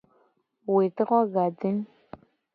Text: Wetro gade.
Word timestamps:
Wetro 0.73 1.19
gade. 1.33 1.69